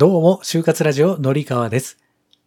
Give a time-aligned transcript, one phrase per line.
[0.00, 1.98] どうも、就活ラジオのりかわです。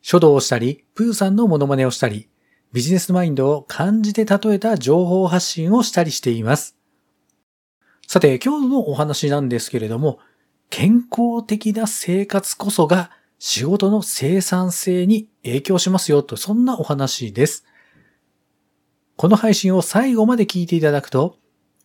[0.02, 2.28] 書道をしたり、プーさんのモノマネをしたり、
[2.72, 6.75] ビジネスマインドを漢字で例えた情報発信をしたりしています。
[8.07, 10.18] さて、今日のお話なんですけれども、
[10.71, 17.65] 健康的な生活こそが仕事の生産性に影響しますよと、そんなお話です。
[19.15, 21.38] この配信を最後まで聞いていただくと、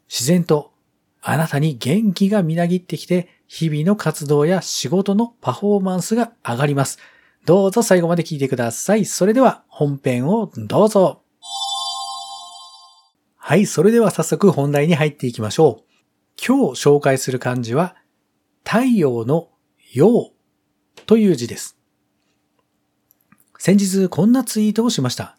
[0.08, 0.72] 自然と
[1.20, 6.98] あなたに元気がみなぎってきて、日々の活動や仕事のパフォーマンスが上がります。
[7.46, 9.06] どうぞ最後まで聞いてください。
[9.06, 11.22] それでは本編をどうぞ。
[13.36, 15.88] はい、それでは早速本題に入っていきましょう。
[16.46, 17.96] 今日紹介する漢字は、
[18.62, 19.48] 太陽の
[19.94, 20.32] 陽
[21.06, 21.78] という字です。
[23.58, 25.36] 先日こんなツイートをしました。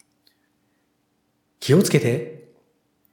[1.60, 2.50] 気をつけて。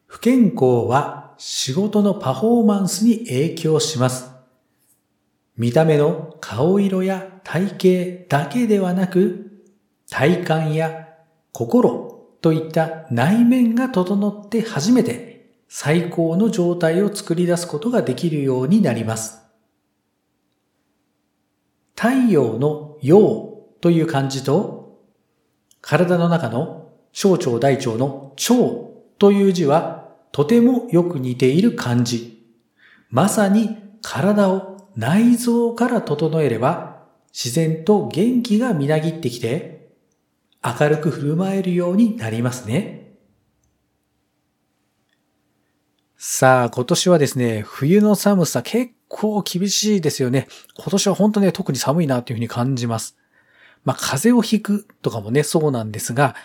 [0.08, 4.37] 不健康は仕事のパフォーマンスに影響します。
[5.58, 9.64] 見た目の顔色や体型だけではなく、
[10.10, 11.08] 体感や
[11.52, 19.42] 心といった内面が整って初めて最高の状態を作り出すことができるようになります。
[21.96, 25.02] 太陽の陽という漢字と、
[25.82, 28.54] 体の中の小腸大腸の腸
[29.18, 32.46] という字はとてもよく似ている漢字。
[33.10, 39.96] まさに体を内臓から整えれば自然と元気がみなぎってきて
[40.64, 42.98] 明るく振る舞えるようになりますね。
[46.18, 50.48] さあ、今年はですね、冬の寒さ結構厳しいですよね。
[50.76, 53.16] 今年は本当ね、特に寒いなというふうに感じます。
[53.86, 56.36] まあ、風邪をひくとかもね、そうなんですが、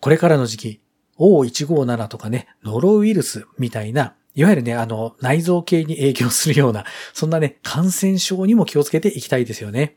[0.00, 0.80] これからの時期、
[1.18, 9.96] O157 とかね、ノロウイルスみたいな、いわゆるね、あの、内臓系に影響するような、そんなね、感染症にも気をつけていきたいですよね。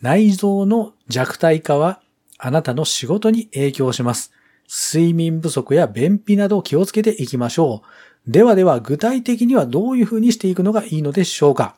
[0.00, 2.00] 内臓の弱体化は、
[2.38, 4.32] あなたの仕事に影響します。
[4.68, 7.82] 睡眠不足や便秘など気をつけていきましょ
[8.26, 8.30] う。
[8.30, 11.76] ではでは、具体的にはどういうふうにしていくのがいいのでしょうか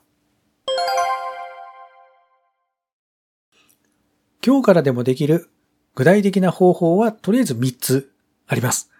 [4.44, 5.50] 今日からでもできる
[5.97, 8.12] 具体的な方法はとりあえず3つ
[8.47, 8.95] あります。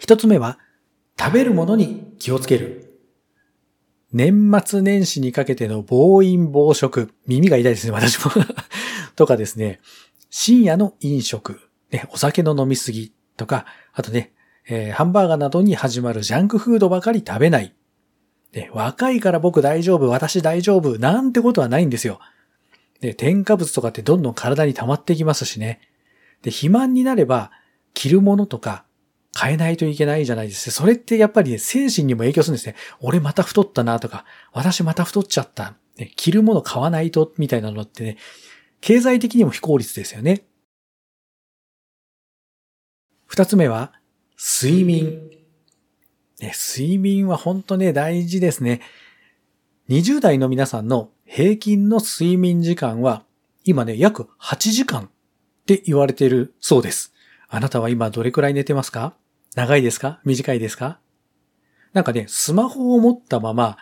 [0.00, 0.58] 1つ目は、
[1.18, 2.88] 食べるものに気をつける。
[4.12, 7.12] 年末年始にかけての暴飲暴食。
[7.26, 8.30] 耳が痛いですね、私も。
[9.16, 9.80] とかですね、
[10.30, 11.60] 深夜の飲食。
[11.90, 14.32] ね、お酒の飲みすぎとか、あとね、
[14.68, 17.74] えーハンバーガーなどに始まるジャンクフードばかり食べない。
[18.52, 22.20] で若いから僕大丈夫、私大丈夫、なんてことはないんですよ。
[23.00, 25.80] で、添加物とかってどんどん体に溜まってきますしね。
[26.42, 27.50] で、肥満になれば、
[27.94, 28.84] 着るものとか
[29.38, 30.70] 変えないといけないじゃないですか。
[30.70, 32.74] それってやっぱりね、精神にも影響するんですね。
[33.00, 35.76] 俺また太ったなとか、私また太っちゃった。
[35.96, 38.16] ね着るもの買わないと、みたいなのってね、
[38.80, 40.44] 経済的にも非効率ですよね。
[43.26, 43.92] 二つ目は、
[44.38, 45.30] 睡眠。
[46.40, 48.80] ね、睡眠は本当ね、大事ですね。
[49.88, 53.24] 20代の皆さんの平均の睡眠時間は、
[53.64, 55.10] 今ね、約8時間っ
[55.66, 57.12] て言われているそうです。
[57.48, 59.14] あなたは今どれくらい寝てますか？
[59.58, 60.20] 長いですか？
[60.24, 61.00] 短いですか？
[61.92, 63.76] なんかね、スマホを持ったまま、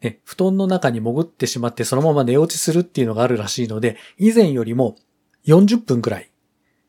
[0.00, 4.96] ね、布団の中に潜ってしまってそのまま寝落ちするっていうのがあるらしいので、以前よりも
[5.46, 6.32] 40分くらい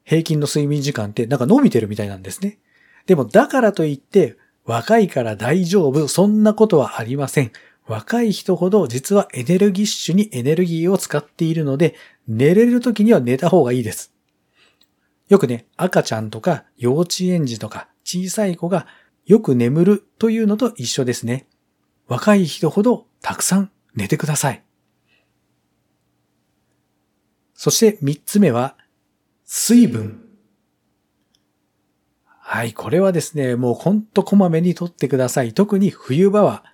[0.06, 2.58] 平均の睡眠時間ってなんか伸びてるみたいなんですね。
[3.06, 7.52] でもだからといって若いから大丈夫、そんなことはありません。
[7.86, 11.94] 若い人ほど実はエネルギッシュにエネルギーを使っているので、
[12.28, 14.11] 寝れる時には寝た方がいいです。
[15.32, 18.86] よくね、赤ちゃんとか幼稚園児とか小さい子が
[19.26, 21.48] よく眠るというのと一緒ですね。
[22.10, 24.62] 若い人ほどたくさん寝てください。
[27.54, 28.76] そして三つ目は、
[29.46, 30.22] 水分。
[32.26, 35.54] はい、これはですね、もうほんとこまめにとってください。
[35.54, 36.66] 特に冬場は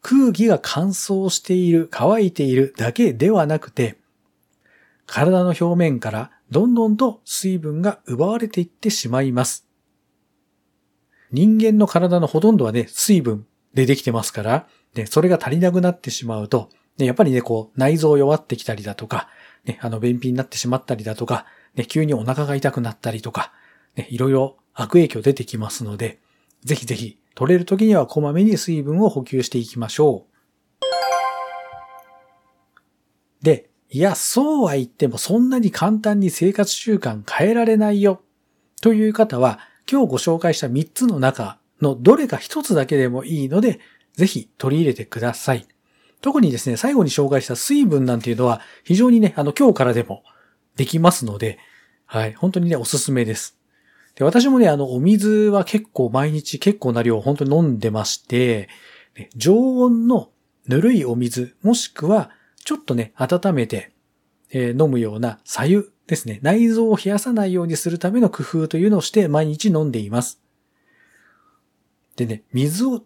[0.00, 3.98] 空気が乾燥している、乾いているだけではなくて、
[5.04, 9.66] 体の表面からどんどんと水分が奪われていってしまいます。
[11.32, 19.28] 人間の体のほとんどはね、水分でできてますから、ね、それが足りなくなってしまうと、ね、やっぱりね、こう、内臓弱ってきたりだとか、
[19.64, 23.52] ね、あの、便秘になってしまったりだとか、ね、急にお腹が痛くなったりとか、
[23.96, 26.20] ね、いろいろ悪影響出てきますので、
[26.64, 30.26] ぜひぜひ、取れる時にはこまめに水分を補給していきましょ
[33.42, 33.44] う。
[33.44, 38.22] で、いや、そうは言ってもそんなに簡単に生活習慣変えられないよ。
[38.82, 39.60] という方は、
[39.90, 43.80] 今日ご紹介した3つの中のどれか1つだけでもいいので、
[44.14, 45.66] ぜひ取り入れてください。
[46.20, 50.24] 特にですね、最後に紹介した水分なんていうのは非常にね、あの今日からでも
[50.74, 51.58] できますので、
[52.06, 53.56] はい、本当にね、おすすめです。
[54.16, 58.68] で、私もね、あの、お水は結構毎日結構な量本当に飲んでまして、
[59.36, 60.30] 常温の
[60.66, 62.30] ぬるいお水、もしくは
[62.66, 63.92] ちょっとね、温めて、
[64.50, 66.40] え、飲むような左右ですね。
[66.42, 70.40] 内臓を冷やさないようにするための工夫というのをして毎日飲んでいます。
[72.16, 73.04] でね、水をっ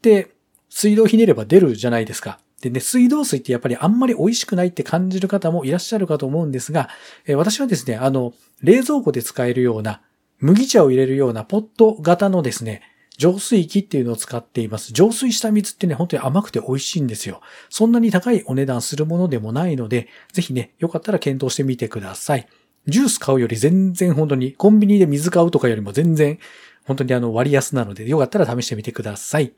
[0.00, 0.32] て
[0.70, 2.38] 水道ひねれば出るじゃないですか。
[2.62, 6.88] でね、水道水ってやっぱりあんまり美味しくないって感じる方もいらっしゃるかと思うんですが、
[7.26, 8.32] え私はですね、あの、
[8.62, 10.00] 冷蔵庫で使えるような、
[10.38, 12.80] 麦茶を入れるようなポット型のですね、
[13.18, 14.92] 浄水器っていうのを使っています。
[14.92, 17.40] 浄水した水ってね、本当に甘くて美味しいんですよ。
[17.68, 22.48] そんなに高いお値段するものでもないので、ぜひね、よかったら検討してみてください。
[22.86, 26.38] ジュース買うより全然本当に、コンビニで水買うとかよりも全然、
[26.84, 29.52] 本当にあの割安なので、よかったら試してみてください。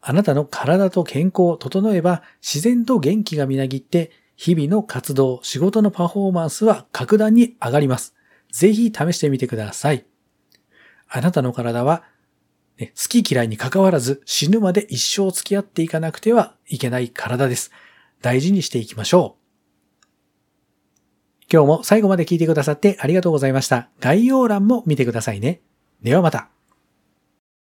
[0.00, 8.14] あなたの体と健康を整えば自然と元気がみなぎって日々の活動、仕事のパフォーマンスは格段に上がります。
[8.52, 10.06] ぜひ試してみてください。
[11.08, 12.04] あなたの体は、
[12.78, 17.70] ね、好き嫌いに関わらず死ぬまで一生付き合っていかなくてはいけない体です。
[18.20, 19.38] 大事にしていきましょう。
[21.50, 23.88] 今日も最後まで聞いてくださってありがとうございました。
[24.00, 25.60] 概要欄も見てくださいね。
[26.02, 26.57] ではまた。